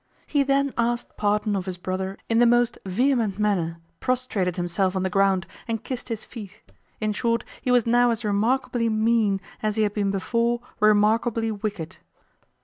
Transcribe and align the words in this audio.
He 0.25 0.41
then 0.41 0.73
asked 0.79 1.15
pardon 1.15 1.55
of 1.55 1.67
his 1.67 1.77
brother 1.77 2.17
in 2.27 2.39
the 2.39 2.47
most 2.47 2.79
vehement 2.87 3.37
manner, 3.37 3.77
prostrated 3.99 4.55
himself 4.55 4.95
on 4.95 5.03
the 5.03 5.11
ground, 5.11 5.45
and 5.67 5.83
kissed 5.83 6.09
his 6.09 6.25
feet; 6.25 6.63
in 6.99 7.13
short 7.13 7.43
he 7.61 7.69
was 7.69 7.85
now 7.85 8.09
as 8.09 8.25
remarkably 8.25 8.89
mean 8.89 9.39
as 9.61 9.75
he 9.75 9.83
had 9.83 9.93
been 9.93 10.09
before 10.09 10.59
remarkably 10.79 11.51
wicked. 11.51 11.97